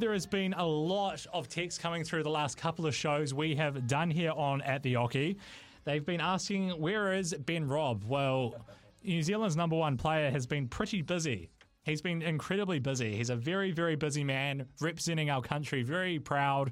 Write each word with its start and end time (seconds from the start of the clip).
There 0.00 0.12
has 0.12 0.26
been 0.26 0.52
a 0.52 0.64
lot 0.64 1.26
of 1.32 1.48
text 1.48 1.80
coming 1.80 2.04
through 2.04 2.22
the 2.22 2.30
last 2.30 2.56
couple 2.56 2.86
of 2.86 2.94
shows 2.94 3.34
we 3.34 3.56
have 3.56 3.88
done 3.88 4.12
here 4.12 4.30
on 4.30 4.62
At 4.62 4.84
the 4.84 4.94
Oche. 4.94 5.36
They've 5.82 6.06
been 6.06 6.20
asking, 6.20 6.70
where 6.70 7.12
is 7.14 7.34
Ben 7.34 7.66
Robb? 7.66 8.04
Well, 8.04 8.54
New 9.02 9.24
Zealand's 9.24 9.56
number 9.56 9.74
one 9.74 9.96
player 9.96 10.30
has 10.30 10.46
been 10.46 10.68
pretty 10.68 11.02
busy. 11.02 11.50
He's 11.82 12.00
been 12.00 12.22
incredibly 12.22 12.78
busy. 12.78 13.16
He's 13.16 13.30
a 13.30 13.34
very, 13.34 13.72
very 13.72 13.96
busy 13.96 14.22
man 14.22 14.66
representing 14.80 15.30
our 15.30 15.42
country, 15.42 15.82
very 15.82 16.20
proud 16.20 16.70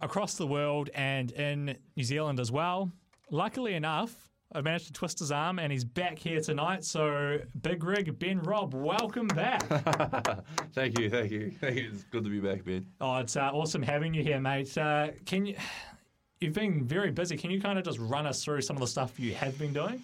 across 0.00 0.36
the 0.36 0.46
world 0.46 0.88
and 0.94 1.30
in 1.32 1.76
New 1.94 2.04
Zealand 2.04 2.40
as 2.40 2.50
well. 2.50 2.90
Luckily 3.30 3.74
enough, 3.74 4.30
I 4.56 4.60
managed 4.60 4.86
to 4.86 4.92
twist 4.92 5.18
his 5.18 5.32
arm 5.32 5.58
and 5.58 5.72
he's 5.72 5.82
back 5.82 6.16
here 6.16 6.40
tonight. 6.40 6.84
So, 6.84 7.40
Big 7.62 7.82
Rig, 7.82 8.16
Ben 8.20 8.40
Robb, 8.40 8.72
welcome 8.72 9.26
back. 9.26 9.66
thank 10.72 10.96
you, 10.96 11.10
thank 11.10 11.32
you, 11.32 11.50
thank 11.60 11.76
you. 11.76 11.90
It's 11.92 12.04
good 12.04 12.22
to 12.22 12.30
be 12.30 12.38
back, 12.38 12.64
Ben. 12.64 12.86
Oh, 13.00 13.16
it's 13.16 13.36
uh, 13.36 13.50
awesome 13.52 13.82
having 13.82 14.14
you 14.14 14.22
here, 14.22 14.40
mate. 14.40 14.76
Uh, 14.78 15.08
can 15.26 15.46
you? 15.46 15.56
You've 16.40 16.52
been 16.52 16.84
very 16.84 17.10
busy. 17.10 17.36
Can 17.36 17.50
you 17.50 17.60
kind 17.60 17.78
of 17.78 17.84
just 17.84 17.98
run 17.98 18.26
us 18.26 18.44
through 18.44 18.60
some 18.60 18.76
of 18.76 18.80
the 18.80 18.86
stuff 18.86 19.18
you 19.18 19.34
have 19.34 19.58
been 19.58 19.72
doing? 19.72 20.02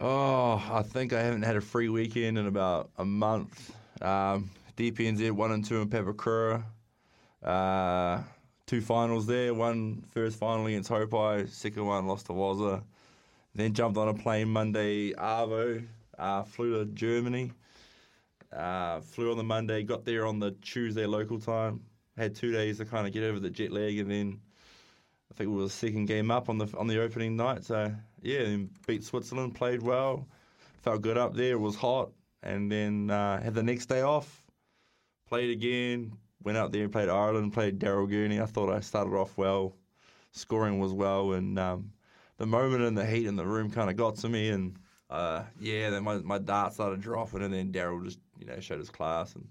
Oh, 0.00 0.62
I 0.70 0.82
think 0.82 1.12
I 1.12 1.20
haven't 1.20 1.42
had 1.42 1.56
a 1.56 1.60
free 1.60 1.88
weekend 1.88 2.38
in 2.38 2.46
about 2.46 2.88
a 2.96 3.04
month. 3.04 3.70
Um, 4.00 4.50
DPNZ 4.76 5.30
one 5.32 5.52
and 5.52 5.64
two 5.64 5.82
in 5.82 5.90
Papakura. 5.90 6.64
Uh, 7.42 8.22
two 8.66 8.80
finals 8.80 9.26
there. 9.26 9.52
One 9.52 10.02
first 10.12 10.38
final 10.38 10.66
against 10.66 10.88
Haupai. 10.90 11.48
Second 11.48 11.84
one 11.84 12.06
lost 12.06 12.26
to 12.26 12.32
Waza. 12.32 12.82
Then 13.54 13.72
jumped 13.74 13.98
on 13.98 14.08
a 14.08 14.14
plane 14.14 14.48
Monday, 14.48 15.12
Arvo, 15.12 15.86
uh, 16.18 16.42
flew 16.44 16.78
to 16.78 16.90
Germany. 16.92 17.52
Uh, 18.52 19.00
flew 19.00 19.30
on 19.30 19.36
the 19.36 19.44
Monday, 19.44 19.82
got 19.82 20.04
there 20.04 20.26
on 20.26 20.38
the 20.38 20.52
Tuesday 20.62 21.06
local 21.06 21.38
time. 21.38 21.80
Had 22.16 22.34
two 22.34 22.52
days 22.52 22.78
to 22.78 22.84
kind 22.84 23.06
of 23.06 23.12
get 23.12 23.22
over 23.22 23.38
the 23.38 23.50
jet 23.50 23.72
lag, 23.72 23.98
and 23.98 24.10
then 24.10 24.40
I 25.30 25.34
think 25.34 25.50
we 25.50 25.56
were 25.56 25.64
the 25.64 25.70
second 25.70 26.06
game 26.06 26.30
up 26.30 26.48
on 26.48 26.58
the 26.58 26.66
on 26.76 26.86
the 26.86 27.00
opening 27.00 27.36
night. 27.36 27.64
So 27.64 27.92
yeah, 28.22 28.42
then 28.42 28.70
beat 28.86 29.04
Switzerland, 29.04 29.54
played 29.54 29.82
well, 29.82 30.26
felt 30.82 31.02
good 31.02 31.16
up 31.16 31.34
there. 31.34 31.52
It 31.52 31.60
was 31.60 31.76
hot, 31.76 32.10
and 32.42 32.70
then 32.70 33.10
uh, 33.10 33.40
had 33.40 33.54
the 33.54 33.62
next 33.62 33.86
day 33.86 34.02
off. 34.02 34.44
Played 35.28 35.50
again, 35.50 36.12
went 36.42 36.58
out 36.58 36.72
there 36.72 36.82
and 36.82 36.92
played 36.92 37.08
Ireland, 37.08 37.52
played 37.52 37.78
Daryl 37.78 38.10
Gurney. 38.10 38.40
I 38.40 38.46
thought 38.46 38.68
I 38.68 38.80
started 38.80 39.14
off 39.14 39.38
well, 39.38 39.76
scoring 40.32 40.80
was 40.80 40.92
well, 40.92 41.32
and 41.32 41.56
um, 41.58 41.92
the 42.40 42.46
moment 42.46 42.82
and 42.82 42.96
the 42.96 43.04
heat 43.04 43.26
in 43.26 43.36
the 43.36 43.44
room 43.44 43.70
kind 43.70 43.90
of 43.90 43.96
got 43.96 44.16
to 44.16 44.28
me, 44.28 44.48
and 44.48 44.74
uh, 45.10 45.42
yeah, 45.60 45.90
then 45.90 46.02
my 46.02 46.16
my 46.20 46.38
dart 46.38 46.72
started 46.72 47.02
dropping, 47.02 47.42
and 47.42 47.52
then 47.52 47.70
Daryl 47.70 48.02
just 48.02 48.18
you 48.38 48.46
know 48.46 48.58
showed 48.60 48.78
his 48.78 48.88
class 48.88 49.34
and 49.34 49.46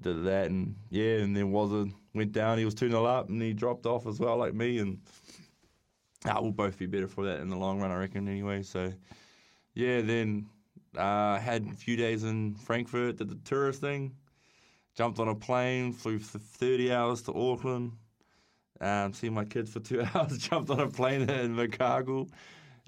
did 0.00 0.24
that, 0.24 0.46
and 0.46 0.74
yeah, 0.88 1.18
and 1.18 1.36
then 1.36 1.52
was 1.52 1.70
a 1.70 1.86
went 2.14 2.32
down. 2.32 2.56
He 2.56 2.64
was 2.64 2.74
two 2.74 2.88
0 2.88 3.04
up, 3.04 3.28
and 3.28 3.42
he 3.42 3.52
dropped 3.52 3.84
off 3.84 4.06
as 4.06 4.18
well, 4.18 4.38
like 4.38 4.54
me, 4.54 4.78
and 4.78 4.98
uh, 6.24 6.38
we'll 6.40 6.50
both 6.50 6.78
be 6.78 6.86
better 6.86 7.08
for 7.08 7.26
that 7.26 7.40
in 7.40 7.50
the 7.50 7.56
long 7.56 7.78
run, 7.78 7.90
I 7.90 7.96
reckon. 7.96 8.26
Anyway, 8.26 8.62
so 8.62 8.90
yeah, 9.74 10.00
then 10.00 10.46
uh, 10.96 11.38
had 11.38 11.66
a 11.66 11.74
few 11.74 11.96
days 11.96 12.24
in 12.24 12.54
Frankfurt, 12.54 13.18
did 13.18 13.28
the 13.28 13.38
tourist 13.44 13.82
thing, 13.82 14.14
jumped 14.96 15.18
on 15.18 15.28
a 15.28 15.34
plane, 15.34 15.92
flew 15.92 16.18
for 16.18 16.38
thirty 16.38 16.90
hours 16.90 17.20
to 17.24 17.34
Auckland 17.34 17.92
um, 18.80 19.12
seen 19.12 19.34
my 19.34 19.44
kids 19.44 19.70
for 19.72 19.80
two 19.80 20.02
hours, 20.14 20.38
jumped 20.38 20.70
on 20.70 20.80
a 20.80 20.88
plane 20.88 21.28
in 21.28 21.56
Chicago, 21.56 22.26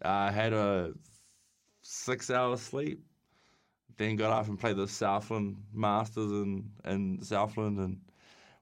uh, 0.02 0.30
had 0.30 0.52
a 0.52 0.92
six 1.82 2.30
hour 2.30 2.56
sleep, 2.56 3.02
then 3.96 4.16
got 4.16 4.32
up 4.32 4.48
and 4.48 4.58
played 4.58 4.76
the 4.76 4.88
Southland 4.88 5.56
Masters 5.72 6.30
in, 6.30 6.70
in 6.84 7.22
Southland 7.22 7.78
and 7.78 8.00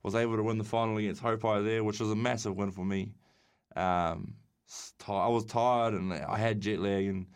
was 0.03 0.15
able 0.15 0.37
to 0.37 0.43
win 0.43 0.59
the 0.59 0.65
final 0.65 0.97
against 0.97 1.23
Haupai 1.23 1.65
there, 1.65 1.85
which 1.85 2.01
was 2.01 2.11
a 2.11 2.17
massive 2.17 2.57
win 2.57 2.70
for 2.70 2.85
me. 2.85 3.12
Um, 3.77 4.35
I 5.07 5.29
was 5.29 5.45
tired 5.45 5.95
and 5.95 6.13
I 6.13 6.37
had 6.37 6.61
jet 6.61 6.79
lag 6.79 7.07
and 7.07 7.27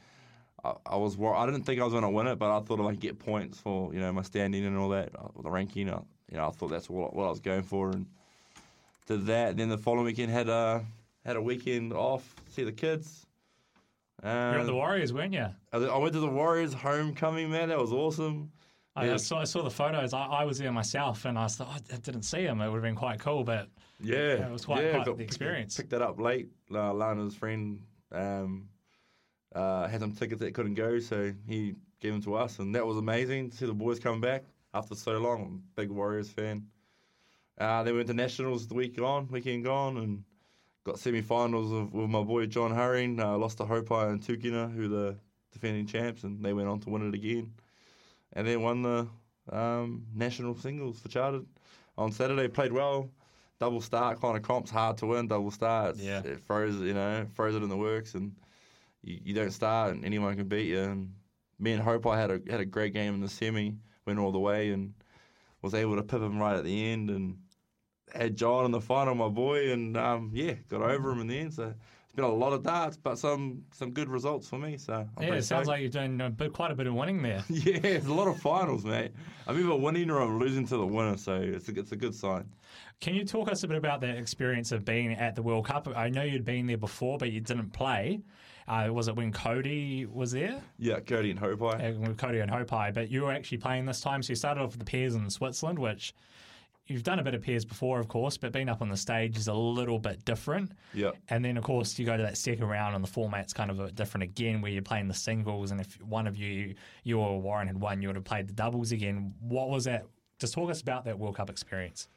I, 0.65 0.75
I 0.87 0.97
was 0.97 1.19
I 1.19 1.47
didn't 1.47 1.65
think 1.65 1.81
I 1.81 1.84
was 1.84 1.93
going 1.93 2.03
to 2.03 2.11
win 2.11 2.27
it, 2.27 2.39
but 2.39 2.56
I 2.56 2.61
thought 2.61 2.81
I'd 2.81 3.00
get 3.00 3.19
points 3.19 3.59
for 3.59 3.93
you 3.95 4.00
know 4.00 4.12
my 4.12 4.22
standing 4.22 4.65
and 4.65 4.77
all 4.77 4.91
that, 4.91 5.11
uh, 5.19 5.28
the 5.43 5.50
ranking. 5.50 5.89
You 5.89 6.05
know, 6.39 6.49
I 6.49 6.50
thought 6.50 6.69
that's 6.69 6.89
what, 6.89 7.15
what 7.15 7.27
I 7.27 7.31
was 7.31 7.41
going 7.41 7.62
for 7.62 7.91
and 7.91 8.06
did 9.07 9.27
that. 9.27 9.57
Then 9.57 9.69
the 9.69 9.79
following 9.79 10.05
weekend 10.05 10.31
had 10.31 10.49
a 10.49 10.85
had 11.25 11.37
a 11.37 11.43
weekend 11.43 11.93
off, 11.93 12.35
see 12.51 12.65
the 12.65 12.73
kids. 12.73 13.27
Um, 14.23 14.53
You're 14.53 14.61
at 14.61 14.67
the 14.67 14.75
Warriors, 14.75 15.13
weren't 15.13 15.33
you? 15.33 15.47
I 15.73 15.97
went 15.97 16.13
to 16.13 16.21
the 16.21 16.29
Warriors 16.29 16.73
homecoming, 16.73 17.51
man. 17.51 17.69
That 17.71 17.79
was 17.79 17.93
awesome. 17.93 18.53
I, 18.95 19.07
yeah. 19.07 19.15
I, 19.15 19.17
saw, 19.17 19.41
I 19.41 19.45
saw 19.45 19.63
the 19.63 19.71
photos. 19.71 20.13
I, 20.13 20.25
I, 20.25 20.45
was 20.45 20.59
there 20.59 20.71
myself, 20.71 21.25
and 21.25 21.39
I 21.39 21.47
thought 21.47 21.69
oh, 21.71 21.95
I 21.95 21.97
didn't 21.97 22.23
see 22.23 22.43
him. 22.43 22.61
It 22.61 22.67
would 22.69 22.75
have 22.75 22.83
been 22.83 22.95
quite 22.95 23.19
cool, 23.19 23.43
but 23.43 23.69
yeah, 24.01 24.17
yeah 24.17 24.47
it 24.47 24.53
was 24.53 24.67
quite, 24.67 24.85
yeah, 24.85 25.03
quite 25.03 25.17
the 25.17 25.25
experience. 25.25 25.77
Picked 25.77 25.91
that 25.91 26.03
up 26.03 26.21
late. 26.21 26.51
Uh, 26.71 26.93
Lana's 26.93 27.34
friend 27.34 27.81
um, 28.13 28.69
uh, 29.55 29.89
had 29.89 30.01
some 30.01 30.13
tickets 30.13 30.41
that 30.41 30.53
couldn't 30.53 30.75
go, 30.75 30.99
so 30.99 31.33
he 31.47 31.75
gave 32.01 32.13
them 32.13 32.23
to 32.23 32.34
us, 32.34 32.59
and 32.59 32.75
that 32.75 32.87
was 32.87 32.99
amazing 32.99 33.51
to 33.51 33.57
see 33.57 33.67
the 33.67 33.73
boys 33.73 33.99
come 33.99 34.21
back 34.21 34.45
after 34.75 34.95
so 34.95 35.13
long. 35.19 35.63
big 35.75 35.91
Warriors 35.91 36.29
fan. 36.29 36.67
Uh, 37.59 37.83
then 37.83 37.95
went 37.95 38.09
to 38.09 38.15
nationals 38.15 38.67
the 38.67 38.75
week 38.75 38.99
on, 39.01 39.29
weekend 39.29 39.65
gone, 39.65 39.97
and 39.99 40.25
got 40.85 40.99
semi-finals 40.99 41.73
of, 41.73 41.93
with 41.93 42.09
my 42.09 42.23
boy 42.23 42.47
John 42.47 42.75
Hurring. 42.75 43.21
Uh, 43.21 43.37
lost 43.37 43.59
to 43.59 43.65
Haupai 43.65 44.11
and 44.11 44.23
Tukina, 44.23 44.73
who 44.75 44.89
the 44.89 45.17
defending 45.53 45.87
champs, 45.87 46.25
and 46.25 46.45
they 46.45 46.53
went 46.53 46.69
on 46.69 46.81
to 46.81 46.91
win 46.91 47.07
it 47.07 47.15
again. 47.15 47.53
And 48.33 48.47
then 48.47 48.63
won 48.63 48.83
the 48.83 49.09
um, 49.51 50.07
national 50.15 50.57
singles 50.57 50.99
for 51.01 51.09
Chartered 51.09 51.47
on 51.99 52.13
Saturday. 52.13 52.49
Played 52.49 52.73
well. 52.73 53.11
Double 53.61 53.81
start 53.81 54.21
kind 54.21 54.37
of 54.37 54.43
comps 54.43 54.71
hard 54.71 54.99
to 54.99 55.07
win. 55.07 55.29
Double 55.29 55.51
start, 55.51 55.97
yeah. 55.97 56.21
it 56.25 56.41
froze 56.41 56.75
you 56.77 56.95
know 56.95 57.27
froze 57.34 57.55
it 57.55 57.63
in 57.63 57.69
the 57.69 57.77
works, 57.77 58.15
and 58.15 58.34
you, 59.03 59.21
you 59.25 59.34
don't 59.34 59.53
start, 59.53 59.93
and 59.93 60.05
anyone 60.05 60.34
can 60.37 60.49
beat 60.49 60.67
you. 60.67 60.81
And 60.81 61.15
me 61.61 61.73
and 61.73 61.83
Haupai 61.83 62.17
had 62.17 62.31
a 62.31 62.41
had 62.51 62.61
a 62.61 62.65
great 62.65 62.93
game 62.93 63.15
in 63.15 63.21
the 63.21 63.29
semi, 63.29 63.77
went 64.05 64.19
all 64.19 64.33
the 64.33 64.41
way, 64.41 64.71
and 64.71 64.95
was 65.62 65.75
able 65.75 65.97
to 65.97 66.03
pip 66.03 66.21
him 66.21 66.39
right 66.39 66.56
at 66.56 66.65
the 66.65 66.91
end 66.91 67.11
and 67.11 67.39
had 68.15 68.37
John 68.37 68.65
in 68.65 68.71
the 68.71 68.81
final, 68.81 69.15
my 69.15 69.28
boy, 69.28 69.73
and 69.73 69.97
um, 69.97 70.31
yeah, 70.34 70.55
got 70.69 70.83
over 70.83 71.11
him 71.11 71.21
in 71.21 71.28
the 71.28 71.39
end. 71.39 71.55
So 71.55 71.75
it's 72.12 72.12
been 72.15 72.25
a 72.25 72.28
lot 72.28 72.53
of 72.53 72.62
darts, 72.62 72.97
but 72.97 73.19
some 73.19 73.62
some 73.72 73.93
good 73.93 74.09
results 74.09 74.49
for 74.49 74.59
me. 74.59 74.77
So 74.77 75.06
I'm 75.17 75.22
yeah, 75.22 75.34
it 75.34 75.45
sounds 75.45 75.67
like 75.67 75.81
you're 75.81 75.89
doing 75.89 76.21
a 76.21 76.28
bit, 76.28 76.53
quite 76.53 76.71
a 76.71 76.75
bit 76.75 76.87
of 76.87 76.95
winning 76.95 77.22
there. 77.22 77.43
yeah, 77.49 77.78
it's 77.83 78.06
a 78.06 78.12
lot 78.12 78.28
of 78.28 78.39
finals, 78.39 78.84
mate. 78.84 79.12
I'm 79.47 79.59
either 79.59 79.75
winning 79.75 80.11
or 80.11 80.21
I'm 80.21 80.39
losing 80.39 80.67
to 80.67 80.77
the 80.77 80.87
winner, 80.87 81.17
so 81.17 81.37
it's 81.37 81.69
a, 81.69 81.78
it's 81.78 81.93
a 81.93 81.97
good 81.97 82.15
sign. 82.15 82.45
Can 83.01 83.15
you 83.15 83.25
talk 83.25 83.51
us 83.51 83.65
a 83.65 83.69
bit 83.69 83.77
about 83.77 84.01
the 84.01 84.09
experience 84.09 84.72
of 84.72 84.84
being 84.84 85.12
at 85.12 85.34
the 85.34 85.43
World 85.43 85.67
Cup? 85.67 85.89
I 85.97 86.09
know 86.09 86.22
you'd 86.22 86.45
been 86.45 86.67
there 86.67 86.77
before, 86.77 87.19
but 87.19 87.33
you 87.33 87.41
didn't 87.41 87.72
play. 87.72 88.21
Uh, 88.69 88.89
was 88.93 89.09
it 89.09 89.17
when 89.17 89.33
Cody 89.33 90.06
was 90.06 90.33
there? 90.33 90.62
Yeah, 90.78 91.00
Cody 91.00 91.31
and 91.31 91.41
Haupai. 91.41 92.11
Uh, 92.11 92.15
Cody 92.15 92.41
and 92.41 92.50
Haupai, 92.50 92.95
but 92.95 93.11
you 93.11 93.23
were 93.23 93.33
actually 93.33 93.59
playing 93.59 93.87
this 93.87 94.00
time. 94.00 94.23
So 94.23 94.31
you 94.31 94.37
started 94.37 94.61
off 94.61 94.71
with 94.71 94.78
the 94.78 94.84
pairs 94.84 95.15
in 95.15 95.28
Switzerland, 95.31 95.78
which 95.78 96.15
you've 96.87 97.03
done 97.03 97.19
a 97.19 97.22
bit 97.22 97.34
of 97.34 97.43
pairs 97.43 97.65
before, 97.65 98.01
of 98.01 98.09
course, 98.09 98.37
but 98.37 98.53
being 98.53 98.69
up 98.69 98.83
on 98.83 98.89
the 98.89 98.97
stage 98.97 99.37
is 99.37 99.49
a 99.49 99.55
little 99.55 99.99
bit 99.99 100.25
different. 100.25 100.72
Yeah. 100.95 101.11
And 101.28 101.45
then, 101.45 101.56
of 101.56 101.65
course, 101.65 101.99
you 101.99 102.05
go 102.05 102.17
to 102.17 102.22
that 102.22 102.37
second 102.37 102.67
round, 102.67 102.95
and 102.95 103.03
the 103.03 103.09
format's 103.09 103.53
kind 103.53 103.71
of 103.71 103.81
a 103.81 103.91
different 103.91 104.25
again, 104.25 104.61
where 104.61 104.71
you're 104.71 104.83
playing 104.83 105.09
the 105.09 105.15
singles, 105.15 105.71
and 105.71 105.81
if 105.81 106.01
one 106.03 106.27
of 106.27 106.37
you, 106.37 106.75
you 107.05 107.19
or 107.19 107.41
Warren 107.41 107.67
had 107.67 107.81
won, 107.81 108.03
you 108.03 108.09
would 108.09 108.17
have 108.17 108.25
played 108.25 108.49
the 108.49 108.53
doubles 108.53 108.93
again. 108.93 109.34
What 109.41 109.71
was 109.71 109.84
that? 109.84 110.06
Just 110.39 110.55
talk 110.55 110.71
us 110.71 110.81
about 110.81 111.05
that 111.05 111.19
World 111.19 111.37
Cup 111.37 111.51
experience. 111.51 112.09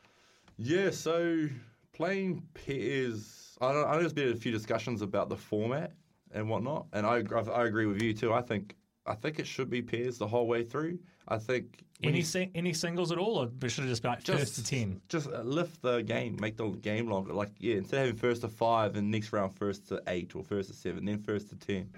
Yeah, 0.57 0.89
so 0.89 1.47
playing 1.93 2.43
pairs, 2.53 3.57
I, 3.61 3.67
I 3.67 3.93
know 3.93 3.99
there's 3.99 4.13
been 4.13 4.31
a 4.31 4.35
few 4.35 4.51
discussions 4.51 5.01
about 5.01 5.29
the 5.29 5.35
format 5.37 5.91
and 6.31 6.49
whatnot, 6.49 6.87
and 6.93 7.05
I, 7.05 7.23
I 7.51 7.65
agree 7.65 7.85
with 7.85 8.01
you 8.01 8.13
too. 8.13 8.33
I 8.33 8.41
think 8.41 8.75
I 9.05 9.13
think 9.15 9.39
it 9.39 9.47
should 9.47 9.69
be 9.69 9.81
pairs 9.81 10.17
the 10.17 10.27
whole 10.27 10.47
way 10.47 10.63
through. 10.63 10.99
I 11.27 11.37
think 11.37 11.83
any 12.03 12.21
you, 12.21 12.51
any 12.55 12.73
singles 12.73 13.11
at 13.11 13.17
all, 13.17 13.37
or 13.37 13.69
should 13.69 13.85
it 13.85 13.87
just 13.87 14.03
be 14.03 14.09
like 14.09 14.23
just, 14.23 14.39
first 14.39 14.55
to 14.55 14.63
ten? 14.63 15.01
Just 15.09 15.27
uh, 15.27 15.41
lift 15.41 15.81
the 15.81 16.01
game, 16.01 16.37
make 16.39 16.57
the 16.57 16.69
game 16.69 17.09
longer. 17.09 17.33
Like 17.33 17.51
yeah, 17.59 17.75
instead 17.75 17.97
of 17.97 18.05
having 18.07 18.19
first 18.19 18.41
to 18.41 18.47
five 18.47 18.95
and 18.95 19.11
next 19.11 19.31
round 19.31 19.55
first 19.55 19.87
to 19.89 20.01
eight 20.07 20.35
or 20.35 20.43
first 20.43 20.69
to 20.69 20.75
seven, 20.75 21.05
then 21.05 21.19
first 21.19 21.49
to 21.49 21.55
ten. 21.55 21.89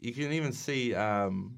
You 0.00 0.12
can 0.12 0.32
even 0.32 0.52
see 0.52 0.94
um, 0.94 1.56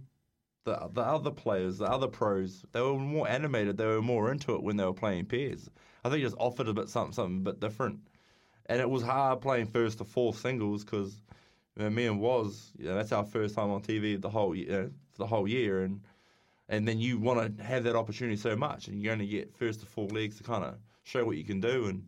the 0.65 0.89
the 0.93 1.03
other 1.03 1.31
players, 1.31 1.79
the 1.79 1.87
other 1.87 2.09
pros. 2.09 2.65
They 2.73 2.81
were 2.81 2.99
more 2.99 3.29
animated. 3.29 3.77
They 3.77 3.87
were 3.87 4.03
more 4.03 4.31
into 4.31 4.55
it 4.55 4.63
when 4.63 4.77
they 4.77 4.85
were 4.85 4.93
playing 4.93 5.27
pairs. 5.27 5.69
I 6.05 6.11
think 6.11 6.21
it 6.21 6.25
just 6.25 6.37
offered 6.39 6.69
a 6.69 6.75
bit 6.75 6.89
something 6.89 7.13
something 7.13 7.39
a 7.39 7.53
bit 7.53 7.61
different, 7.61 8.01
and 8.67 8.81
it 8.81 8.91
was 8.91 9.03
hard 9.03 9.41
playing 9.41 9.67
first 9.67 9.99
to 9.99 10.05
four 10.05 10.35
singles 10.35 10.85
because 10.85 11.21
you 11.77 11.83
know, 11.85 11.91
me 11.91 12.07
and 12.07 12.21
Was, 12.21 12.73
you 12.79 12.87
know, 12.87 12.95
that's 12.95 13.13
our 13.13 13.25
first 13.25 13.55
time 13.55 13.71
on 13.71 13.83
TV 13.83 14.21
the 14.21 14.31
whole 14.31 14.55
you 14.55 14.69
know, 14.69 14.91
for 15.13 15.19
the 15.19 15.27
whole 15.27 15.49
year, 15.49 15.83
and 15.83 16.01
and 16.69 16.89
then 16.89 16.99
you 16.99 17.19
want 17.19 17.59
to 17.59 17.63
have 17.63 17.85
that 17.85 17.97
opportunity 17.97 18.37
so 18.37 18.57
much, 18.57 18.89
and 18.89 19.03
you 19.03 19.11
only 19.11 19.27
get 19.27 19.55
first 19.57 19.81
to 19.81 19.87
four 19.87 20.09
legs 20.09 20.37
to 20.37 20.43
kind 20.45 20.65
of 20.65 20.77
show 21.03 21.25
what 21.25 21.37
you 21.37 21.45
can 21.45 21.61
do, 21.61 21.87
and 21.87 22.05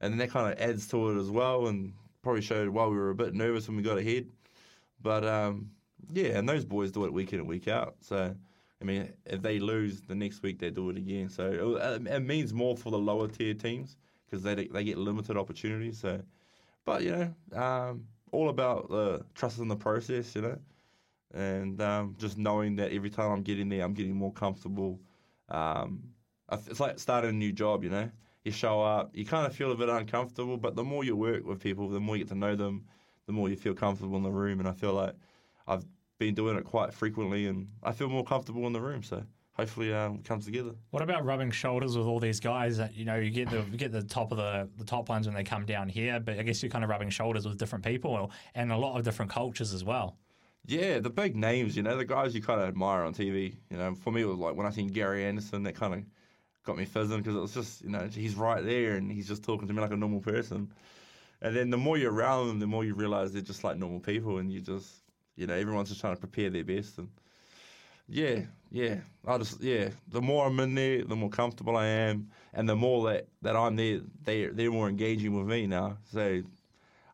and 0.00 0.12
then 0.12 0.18
that 0.18 0.30
kind 0.30 0.52
of 0.52 0.58
adds 0.60 0.86
to 0.88 1.10
it 1.10 1.20
as 1.20 1.30
well, 1.30 1.68
and 1.68 1.92
probably 2.22 2.42
showed 2.42 2.68
why 2.68 2.86
we 2.86 2.96
were 2.96 3.10
a 3.10 3.14
bit 3.14 3.34
nervous 3.34 3.68
when 3.68 3.76
we 3.76 3.82
got 3.82 3.98
ahead, 3.98 4.26
but 5.02 5.24
um, 5.24 5.70
yeah, 6.12 6.38
and 6.38 6.48
those 6.48 6.64
boys 6.64 6.90
do 6.90 7.04
it 7.04 7.12
week 7.12 7.32
in 7.32 7.40
and 7.40 7.48
week 7.48 7.68
out, 7.68 7.96
so 8.00 8.34
I 8.84 8.86
mean, 8.86 9.12
if 9.24 9.40
they 9.40 9.58
lose 9.58 10.02
the 10.02 10.14
next 10.14 10.42
week, 10.42 10.58
they 10.58 10.68
do 10.68 10.90
it 10.90 10.98
again. 10.98 11.30
So 11.30 11.78
it, 11.80 12.06
it 12.06 12.20
means 12.20 12.52
more 12.52 12.76
for 12.76 12.90
the 12.90 12.98
lower 12.98 13.28
tier 13.28 13.54
teams 13.54 13.96
because 14.26 14.42
they 14.42 14.54
they 14.66 14.84
get 14.84 14.98
limited 14.98 15.38
opportunities. 15.38 15.98
So, 15.98 16.20
but 16.84 17.02
you 17.02 17.34
know, 17.52 17.58
um, 17.58 18.06
all 18.34 18.48
about 18.48 18.90
the 18.90 19.24
trust 19.34 19.58
in 19.58 19.68
the 19.68 19.76
process, 19.76 20.34
you 20.34 20.42
know, 20.42 20.58
and 21.32 21.80
um, 21.80 22.16
just 22.18 22.38
knowing 22.38 22.76
that 22.76 22.92
every 22.92 23.10
time 23.10 23.30
I'm 23.30 23.42
getting 23.42 23.68
there, 23.68 23.82
I'm 23.82 23.94
getting 23.94 24.14
more 24.14 24.32
comfortable. 24.32 25.00
Um, 25.48 26.02
it's 26.52 26.80
like 26.80 26.98
starting 26.98 27.30
a 27.30 27.32
new 27.32 27.52
job, 27.52 27.84
you 27.84 27.90
know. 27.90 28.10
You 28.44 28.52
show 28.52 28.82
up, 28.82 29.10
you 29.14 29.24
kind 29.24 29.46
of 29.46 29.56
feel 29.56 29.72
a 29.72 29.74
bit 29.74 29.88
uncomfortable, 29.88 30.58
but 30.58 30.76
the 30.76 30.84
more 30.84 31.02
you 31.02 31.16
work 31.16 31.44
with 31.46 31.60
people, 31.60 31.88
the 31.88 32.00
more 32.00 32.16
you 32.16 32.24
get 32.24 32.28
to 32.28 32.38
know 32.38 32.54
them, 32.54 32.84
the 33.26 33.32
more 33.32 33.48
you 33.48 33.56
feel 33.56 33.74
comfortable 33.74 34.16
in 34.16 34.22
the 34.22 34.30
room. 34.30 34.60
And 34.60 34.68
I 34.68 34.72
feel 34.72 34.92
like 34.92 35.14
I've 35.66 35.84
been 36.18 36.34
doing 36.34 36.56
it 36.58 36.64
quite 36.64 36.92
frequently, 36.92 37.46
and 37.46 37.68
I 37.82 37.92
feel 37.92 38.08
more 38.08 38.24
comfortable 38.24 38.66
in 38.66 38.74
the 38.74 38.80
room. 38.80 39.02
So 39.02 39.24
hopefully, 39.54 39.92
um, 39.92 40.18
comes 40.22 40.44
together. 40.44 40.72
What 40.90 41.02
about 41.02 41.24
rubbing 41.24 41.50
shoulders 41.50 41.96
with 41.96 42.06
all 42.06 42.20
these 42.20 42.40
guys? 42.40 42.76
That 42.76 42.94
you 42.94 43.04
know, 43.04 43.16
you 43.16 43.30
get 43.30 43.50
the 43.50 43.64
you 43.70 43.78
get 43.78 43.92
the 43.92 44.02
top 44.02 44.30
of 44.30 44.38
the 44.38 44.68
the 44.76 44.84
top 44.84 45.08
ones 45.08 45.26
when 45.26 45.34
they 45.34 45.44
come 45.44 45.64
down 45.64 45.88
here, 45.88 46.20
but 46.20 46.38
I 46.38 46.42
guess 46.42 46.62
you're 46.62 46.70
kind 46.70 46.84
of 46.84 46.90
rubbing 46.90 47.10
shoulders 47.10 47.46
with 47.46 47.58
different 47.58 47.84
people 47.84 48.30
and 48.54 48.70
a 48.70 48.76
lot 48.76 48.98
of 48.98 49.04
different 49.04 49.30
cultures 49.30 49.72
as 49.72 49.84
well. 49.84 50.16
Yeah, 50.66 50.98
the 50.98 51.10
big 51.10 51.36
names, 51.36 51.76
you 51.76 51.82
know, 51.82 51.96
the 51.96 52.06
guys 52.06 52.34
you 52.34 52.40
kind 52.40 52.60
of 52.60 52.68
admire 52.68 53.02
on 53.02 53.12
TV. 53.12 53.56
You 53.70 53.76
know, 53.76 53.94
for 53.94 54.10
me, 54.10 54.22
it 54.22 54.26
was 54.26 54.38
like 54.38 54.56
when 54.56 54.66
I 54.66 54.70
seen 54.70 54.88
Gary 54.88 55.24
Anderson, 55.24 55.62
that 55.64 55.74
kind 55.74 55.94
of 55.94 56.04
got 56.64 56.78
me 56.78 56.86
fizzing 56.86 57.18
because 57.18 57.36
it 57.36 57.40
was 57.40 57.52
just, 57.52 57.82
you 57.82 57.90
know, 57.90 58.08
he's 58.10 58.34
right 58.34 58.64
there 58.64 58.96
and 58.96 59.12
he's 59.12 59.28
just 59.28 59.44
talking 59.44 59.68
to 59.68 59.74
me 59.74 59.82
like 59.82 59.90
a 59.90 59.96
normal 59.96 60.20
person. 60.20 60.72
And 61.42 61.54
then 61.54 61.68
the 61.68 61.76
more 61.76 61.98
you're 61.98 62.12
around 62.12 62.48
them, 62.48 62.60
the 62.60 62.66
more 62.66 62.82
you 62.82 62.94
realize 62.94 63.32
they're 63.32 63.42
just 63.42 63.64
like 63.64 63.76
normal 63.76 64.00
people, 64.00 64.38
and 64.38 64.50
you 64.50 64.62
just 64.62 65.04
you 65.36 65.46
know, 65.46 65.54
everyone's 65.54 65.88
just 65.88 66.00
trying 66.00 66.14
to 66.14 66.20
prepare 66.20 66.50
their 66.50 66.64
best. 66.64 66.98
And 66.98 67.08
yeah, 68.08 68.46
yeah, 68.70 69.00
I 69.26 69.38
just 69.38 69.60
yeah. 69.60 69.90
The 70.08 70.20
more 70.20 70.46
I'm 70.46 70.58
in 70.60 70.74
there, 70.74 71.04
the 71.04 71.16
more 71.16 71.30
comfortable 71.30 71.76
I 71.76 71.86
am, 71.86 72.30
and 72.52 72.68
the 72.68 72.76
more 72.76 73.08
that, 73.10 73.28
that 73.42 73.56
I'm 73.56 73.76
there, 73.76 74.00
they 74.22 74.46
they're 74.46 74.70
more 74.70 74.88
engaging 74.88 75.36
with 75.36 75.46
me 75.46 75.66
now. 75.66 75.98
So 76.04 76.42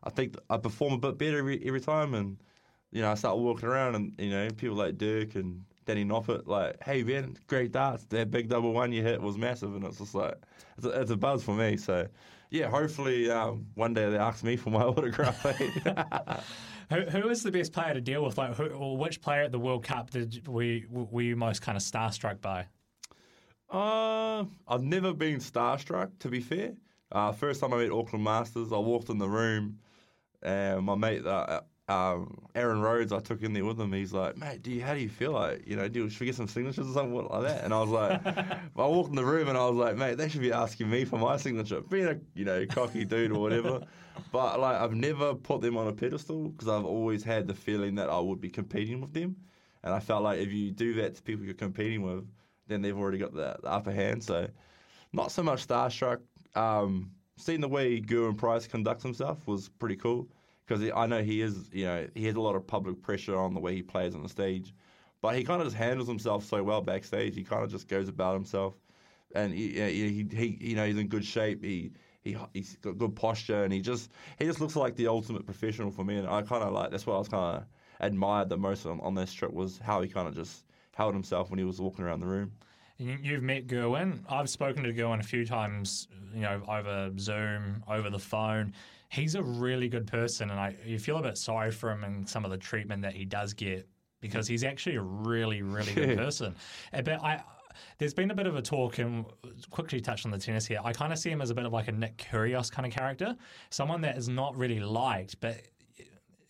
I 0.03 0.09
think 0.11 0.37
I 0.49 0.57
perform 0.57 0.93
a 0.93 0.97
bit 0.99 1.17
better 1.17 1.39
every 1.39 1.65
every 1.65 1.81
time, 1.81 2.13
and 2.15 2.37
you 2.91 3.01
know 3.01 3.11
I 3.11 3.15
start 3.15 3.37
walking 3.39 3.69
around, 3.69 3.95
and 3.95 4.19
you 4.19 4.29
know 4.31 4.49
people 4.51 4.77
like 4.77 4.97
Dirk 4.97 5.35
and 5.35 5.65
Danny 5.85 6.05
Noppert, 6.05 6.47
like, 6.47 6.81
hey 6.83 7.03
man, 7.03 7.37
great 7.47 7.71
darts. 7.71 8.05
That 8.05 8.31
big 8.31 8.49
double 8.49 8.73
one 8.73 8.91
you 8.91 9.03
hit 9.03 9.21
was 9.21 9.37
massive, 9.37 9.75
and 9.75 9.85
it's 9.85 9.99
just 9.99 10.15
like 10.15 10.35
it's 10.77 10.85
a, 10.85 11.01
it's 11.01 11.11
a 11.11 11.17
buzz 11.17 11.43
for 11.43 11.55
me. 11.55 11.77
So 11.77 12.07
yeah, 12.49 12.69
hopefully 12.69 13.29
um, 13.31 13.67
one 13.75 13.93
day 13.93 14.09
they 14.09 14.17
ask 14.17 14.43
me 14.43 14.57
for 14.57 14.71
my 14.71 14.83
autograph. 14.85 15.45
who, 16.91 17.01
who 17.01 17.29
is 17.29 17.41
the 17.41 17.51
best 17.51 17.71
player 17.71 17.93
to 17.93 18.01
deal 18.01 18.23
with? 18.23 18.37
Like, 18.37 18.55
who, 18.55 18.67
or 18.67 18.97
which 18.97 19.21
player 19.21 19.43
at 19.43 19.51
the 19.51 19.59
World 19.59 19.83
Cup 19.83 20.09
did 20.09 20.47
we 20.47 20.85
were 20.89 21.21
you 21.21 21.35
most 21.35 21.61
kind 21.61 21.77
of 21.77 21.83
starstruck 21.83 22.41
by? 22.41 22.67
Uh, 23.69 24.43
I've 24.67 24.83
never 24.83 25.13
been 25.13 25.39
starstruck. 25.39 26.11
To 26.19 26.29
be 26.29 26.41
fair, 26.41 26.73
uh, 27.11 27.31
first 27.31 27.61
time 27.61 27.73
I 27.73 27.77
met 27.77 27.91
Auckland 27.91 28.25
Masters, 28.25 28.73
I 28.73 28.77
walked 28.77 29.09
in 29.09 29.17
the 29.17 29.29
room, 29.29 29.79
and 30.41 30.83
my 30.83 30.95
mate, 30.95 31.25
uh, 31.25 31.61
um, 31.91 32.37
Aaron 32.55 32.81
Rhodes, 32.81 33.11
I 33.11 33.19
took 33.19 33.41
in 33.43 33.53
there 33.53 33.65
with 33.65 33.79
him. 33.79 33.91
He's 33.91 34.13
like, 34.13 34.37
mate, 34.37 34.63
do 34.63 34.71
you, 34.71 34.81
how 34.81 34.93
do 34.93 34.99
you 34.99 35.09
feel 35.09 35.33
like, 35.33 35.67
you 35.67 35.75
know, 35.75 35.87
do 35.87 36.09
should 36.09 36.21
we 36.21 36.25
get 36.27 36.35
some 36.35 36.47
signatures 36.47 36.89
or 36.89 36.93
something 36.93 37.13
like 37.13 37.43
that? 37.43 37.63
And 37.63 37.73
I 37.73 37.81
was 37.81 37.89
like, 37.89 38.25
I 38.75 38.85
walked 38.87 39.09
in 39.09 39.15
the 39.15 39.25
room 39.25 39.49
and 39.49 39.57
I 39.57 39.67
was 39.67 39.75
like, 39.75 39.97
mate, 39.97 40.17
they 40.17 40.29
should 40.29 40.41
be 40.41 40.53
asking 40.53 40.89
me 40.89 41.05
for 41.05 41.19
my 41.19 41.37
signature. 41.37 41.81
Being 41.81 42.07
a, 42.07 42.19
you 42.33 42.45
know, 42.45 42.65
cocky 42.65 43.03
dude 43.05 43.31
or 43.31 43.39
whatever. 43.39 43.81
but 44.31 44.59
like, 44.59 44.79
I've 44.79 44.93
never 44.93 45.33
put 45.35 45.61
them 45.61 45.77
on 45.77 45.87
a 45.87 45.93
pedestal 45.93 46.49
because 46.49 46.67
I've 46.67 46.85
always 46.85 47.23
had 47.23 47.47
the 47.47 47.55
feeling 47.55 47.95
that 47.95 48.09
I 48.09 48.19
would 48.19 48.39
be 48.39 48.49
competing 48.49 49.01
with 49.01 49.13
them. 49.13 49.35
And 49.83 49.93
I 49.93 49.99
felt 49.99 50.23
like 50.23 50.39
if 50.39 50.51
you 50.51 50.71
do 50.71 50.93
that 50.95 51.15
to 51.15 51.21
people 51.21 51.43
you're 51.45 51.53
competing 51.53 52.03
with, 52.03 52.27
then 52.67 52.81
they've 52.81 52.97
already 52.97 53.17
got 53.17 53.33
the, 53.33 53.57
the 53.61 53.69
upper 53.69 53.91
hand. 53.91 54.23
So, 54.23 54.47
not 55.11 55.31
so 55.31 55.43
much 55.43 55.67
starstruck. 55.67 56.19
Um, 56.55 57.11
seeing 57.37 57.59
the 57.59 57.67
way 57.67 57.99
Gerwyn 57.99 58.37
Price 58.37 58.67
conducts 58.67 59.03
himself 59.03 59.45
was 59.47 59.67
pretty 59.67 59.95
cool 59.95 60.29
because 60.65 60.89
I 60.95 61.05
know 61.05 61.21
he 61.21 61.41
is, 61.41 61.69
you 61.71 61.85
know, 61.85 62.07
he 62.15 62.25
has 62.25 62.35
a 62.35 62.41
lot 62.41 62.55
of 62.55 62.65
public 62.65 63.01
pressure 63.01 63.37
on 63.37 63.53
the 63.53 63.59
way 63.59 63.75
he 63.75 63.81
plays 63.81 64.15
on 64.15 64.23
the 64.23 64.29
stage, 64.29 64.73
but 65.21 65.35
he 65.35 65.43
kind 65.43 65.61
of 65.61 65.67
just 65.67 65.77
handles 65.77 66.07
himself 66.07 66.45
so 66.45 66.63
well 66.63 66.81
backstage. 66.81 67.35
He 67.35 67.43
kind 67.43 67.63
of 67.63 67.69
just 67.69 67.87
goes 67.87 68.07
about 68.07 68.33
himself, 68.33 68.75
and 69.35 69.53
he, 69.53 69.73
he, 69.73 70.27
he, 70.31 70.57
you 70.61 70.75
know, 70.75 70.85
he's 70.85 70.97
in 70.97 71.07
good 71.07 71.25
shape. 71.25 71.63
He, 71.63 71.91
he, 72.21 72.37
he's 72.53 72.77
got 72.77 72.97
good 72.97 73.15
posture, 73.15 73.63
and 73.63 73.73
he 73.73 73.81
just, 73.81 74.11
he 74.39 74.45
just 74.45 74.61
looks 74.61 74.75
like 74.75 74.95
the 74.95 75.07
ultimate 75.07 75.45
professional 75.45 75.91
for 75.91 76.03
me. 76.03 76.17
And 76.17 76.27
I 76.27 76.41
kind 76.41 76.63
of 76.63 76.73
like 76.73 76.91
that's 76.91 77.05
what 77.05 77.15
I 77.15 77.19
was 77.19 77.29
kind 77.29 77.57
of 77.57 77.65
admired 77.99 78.49
the 78.49 78.57
most 78.57 78.85
on, 78.85 78.99
on 79.01 79.13
this 79.13 79.33
trip 79.33 79.53
was 79.53 79.77
how 79.79 80.01
he 80.01 80.07
kind 80.07 80.27
of 80.27 80.35
just 80.35 80.65
held 80.95 81.13
himself 81.13 81.49
when 81.49 81.59
he 81.59 81.65
was 81.65 81.79
walking 81.79 82.05
around 82.05 82.19
the 82.19 82.27
room. 82.27 82.51
You've 82.97 83.41
met 83.41 83.65
Gerwyn. 83.65 84.19
I've 84.29 84.49
spoken 84.49 84.83
to 84.83 84.93
Gerwyn 84.93 85.19
a 85.19 85.23
few 85.23 85.43
times, 85.43 86.07
you 86.35 86.41
know, 86.41 86.61
over 86.67 87.11
Zoom, 87.17 87.83
over 87.87 88.11
the 88.11 88.19
phone 88.19 88.73
he's 89.11 89.35
a 89.35 89.43
really 89.43 89.89
good 89.89 90.07
person, 90.07 90.49
and 90.49 90.59
I 90.59 90.75
you 90.85 90.97
feel 90.97 91.17
a 91.17 91.21
bit 91.21 91.37
sorry 91.37 91.71
for 91.71 91.91
him 91.91 92.03
and 92.03 92.27
some 92.27 92.45
of 92.45 92.51
the 92.51 92.57
treatment 92.57 93.01
that 93.03 93.13
he 93.13 93.25
does 93.25 93.53
get 93.53 93.87
because 94.21 94.47
he's 94.47 94.63
actually 94.63 94.95
a 94.95 95.01
really, 95.01 95.61
really 95.61 95.93
good 95.93 96.17
person. 96.17 96.55
Uh, 96.93 97.01
but 97.01 97.23
I. 97.23 97.43
There's 97.97 98.13
been 98.13 98.31
a 98.31 98.35
bit 98.35 98.47
of 98.47 98.57
a 98.57 98.61
talk, 98.61 98.99
and 98.99 99.25
quickly 99.69 100.01
touch 100.01 100.25
on 100.25 100.31
the 100.31 100.37
tennis 100.37 100.65
here. 100.65 100.81
I 100.83 100.91
kind 100.91 101.13
of 101.13 101.17
see 101.17 101.29
him 101.29 101.41
as 101.41 101.51
a 101.51 101.55
bit 101.55 101.65
of 101.65 101.71
like 101.71 101.87
a 101.87 101.93
Nick 101.93 102.17
Kyrgios 102.17 102.69
kind 102.69 102.85
of 102.85 102.91
character, 102.91 103.33
someone 103.69 104.01
that 104.01 104.17
is 104.17 104.27
not 104.27 104.57
really 104.57 104.81
liked, 104.81 105.39
but 105.39 105.61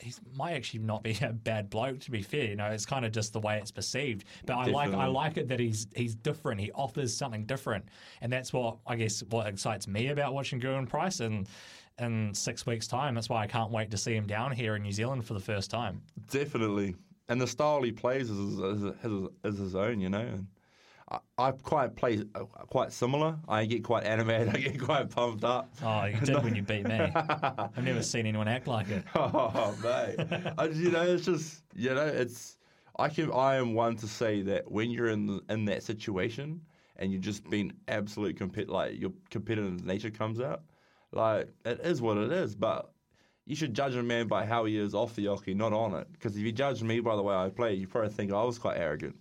he 0.01 0.13
might 0.35 0.53
actually 0.53 0.79
not 0.79 1.03
be 1.03 1.17
a 1.21 1.31
bad 1.31 1.69
bloke 1.69 1.99
to 1.99 2.11
be 2.11 2.21
fair. 2.21 2.45
You 2.45 2.55
know, 2.55 2.65
it's 2.65 2.87
kind 2.87 3.05
of 3.05 3.11
just 3.11 3.33
the 3.33 3.39
way 3.39 3.57
it's 3.59 3.71
perceived. 3.71 4.25
But 4.45 4.57
I 4.57 4.65
like 4.65 4.93
I 4.93 5.05
like 5.05 5.37
it 5.37 5.47
that 5.49 5.59
he's 5.59 5.87
he's 5.95 6.15
different. 6.15 6.59
He 6.59 6.71
offers 6.71 7.15
something 7.15 7.45
different, 7.45 7.85
and 8.21 8.33
that's 8.33 8.51
what 8.51 8.77
I 8.87 8.95
guess 8.95 9.21
what 9.29 9.47
excites 9.47 9.87
me 9.87 10.07
about 10.07 10.33
watching 10.33 10.59
Gerwyn 10.59 10.89
Price. 10.89 11.19
And 11.19 11.47
in 12.01 12.33
six 12.33 12.65
weeks' 12.65 12.87
time. 12.87 13.15
That's 13.15 13.29
why 13.29 13.43
I 13.43 13.47
can't 13.47 13.71
wait 13.71 13.91
to 13.91 13.97
see 13.97 14.15
him 14.15 14.27
down 14.27 14.51
here 14.51 14.75
in 14.75 14.83
New 14.83 14.91
Zealand 14.91 15.25
for 15.25 15.33
the 15.33 15.39
first 15.39 15.71
time. 15.71 16.01
Definitely, 16.29 16.95
and 17.29 17.39
the 17.39 17.47
style 17.47 17.81
he 17.81 17.91
plays 17.91 18.29
is 18.29 18.59
is, 18.59 18.83
is, 19.03 19.29
is 19.43 19.57
his 19.57 19.75
own, 19.75 19.99
you 19.99 20.09
know. 20.09 20.19
And 20.19 20.47
I, 21.09 21.19
I 21.37 21.51
quite 21.51 21.95
play 21.95 22.23
uh, 22.35 22.39
quite 22.39 22.91
similar. 22.91 23.37
I 23.47 23.65
get 23.65 23.83
quite 23.83 24.03
animated. 24.03 24.49
I 24.55 24.59
get 24.59 24.81
quite 24.81 25.09
pumped 25.09 25.43
up. 25.43 25.73
Oh, 25.83 26.05
you 26.05 26.19
did 26.19 26.43
when 26.43 26.55
you 26.55 26.61
beat 26.61 26.85
me. 26.87 26.99
I've 27.15 27.83
never 27.83 28.03
seen 28.03 28.25
anyone 28.25 28.47
act 28.47 28.67
like 28.67 28.89
it. 28.89 29.03
Oh, 29.15 29.75
mate. 29.83 30.53
I, 30.57 30.65
you 30.65 30.91
know, 30.91 31.03
it's 31.03 31.25
just 31.25 31.63
you 31.75 31.93
know, 31.93 32.05
it's. 32.05 32.57
I 32.99 33.09
can. 33.09 33.31
I 33.31 33.55
am 33.55 33.73
one 33.73 33.95
to 33.97 34.07
say 34.07 34.41
that 34.43 34.69
when 34.69 34.91
you're 34.91 35.09
in 35.09 35.25
the, 35.25 35.41
in 35.49 35.65
that 35.65 35.83
situation 35.83 36.61
and 36.97 37.11
you've 37.11 37.21
just 37.21 37.49
been 37.49 37.73
absolute 37.87 38.37
compet 38.37 38.69
like 38.69 38.99
your 38.99 39.11
competitive 39.29 39.83
nature 39.83 40.11
comes 40.11 40.39
out 40.39 40.61
like 41.11 41.49
it 41.65 41.79
is 41.83 42.01
what 42.01 42.17
it 42.17 42.31
is, 42.31 42.55
but 42.55 42.91
you 43.45 43.55
should 43.55 43.73
judge 43.73 43.95
a 43.95 44.03
man 44.03 44.27
by 44.27 44.45
how 44.45 44.65
he 44.65 44.77
is 44.77 44.93
off 44.93 45.15
the 45.15 45.25
oche, 45.25 45.55
not 45.55 45.73
on 45.73 45.93
it. 45.95 46.07
Because 46.13 46.37
if 46.37 46.43
you 46.43 46.51
judge 46.51 46.83
me 46.83 46.99
by 46.99 47.15
the 47.15 47.21
way 47.21 47.35
I 47.35 47.49
play, 47.49 47.73
you 47.73 47.87
probably 47.87 48.09
think 48.09 48.31
I 48.31 48.43
was 48.43 48.57
quite 48.59 48.77
arrogant. 48.77 49.15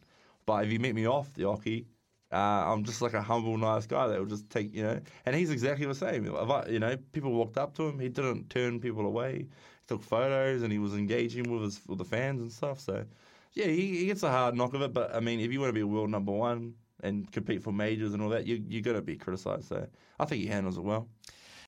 But 0.47 0.65
if 0.65 0.73
you 0.73 0.79
meet 0.79 0.95
me 0.95 1.07
off 1.07 1.33
the 1.35 1.45
oche, 1.45 1.87
uh, 2.33 2.37
I'm 2.37 2.85
just 2.85 3.03
like 3.03 3.15
a 3.15 3.23
humble, 3.23 3.59
nice 3.59 3.87
guy 3.87 4.07
that 4.07 4.19
will 4.19 4.26
just 4.26 4.49
take, 4.50 4.73
you 4.73 4.83
know. 4.85 5.00
And 5.26 5.35
he's 5.35 5.50
exactly 5.50 5.87
the 5.87 5.95
same. 5.95 6.33
I, 6.33 6.67
you 6.69 6.79
know, 6.79 6.97
people 7.12 7.33
walked 7.33 7.59
up 7.59 7.75
to 7.76 7.88
him, 7.88 7.99
he 7.99 8.09
didn't 8.09 8.50
turn 8.50 8.79
people 8.79 9.05
away. 9.05 9.38
He 9.38 9.47
took 9.88 10.03
photos 10.03 10.62
and 10.62 10.73
he 10.73 10.79
was 10.79 10.95
engaging 10.95 11.50
with 11.50 11.62
his 11.62 11.81
with 11.88 11.99
the 11.99 12.05
fans 12.05 12.41
and 12.41 12.53
stuff. 12.53 12.79
So, 12.79 13.05
yeah, 13.55 13.67
he, 13.67 13.99
he 13.99 14.07
gets 14.07 14.23
a 14.23 14.31
hard 14.31 14.55
knock 14.55 14.75
of 14.75 14.83
it. 14.83 14.93
But 14.93 15.15
I 15.15 15.21
mean, 15.21 15.41
if 15.41 15.53
you 15.53 15.59
want 15.59 15.71
to 15.71 15.75
be 15.75 15.83
world 15.83 16.11
number 16.11 16.33
one 16.33 16.75
and 17.03 17.31
compete 17.33 17.62
for 17.62 17.73
majors 17.73 18.15
and 18.15 18.23
all 18.23 18.29
that, 18.29 18.47
you 18.47 18.62
you're 18.69 18.83
gonna 18.83 19.03
be 19.03 19.17
criticised. 19.17 19.67
So 19.69 19.87
I 20.21 20.25
think 20.25 20.43
he 20.43 20.47
handles 20.47 20.79
it 20.79 20.85
well. 20.85 21.09